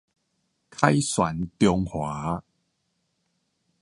[0.71, 2.41] 凱旋中華